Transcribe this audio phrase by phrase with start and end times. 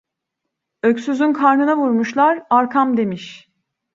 [0.83, 3.49] Öksüzün karnına vurmuşlar "arkam!" demiş.